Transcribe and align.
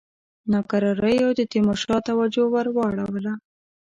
ناکراریو 0.53 1.29
د 1.35 1.41
تیمورشاه 1.51 1.99
توجه 2.09 2.43
ور 2.53 2.67
واړوله. 2.75 3.33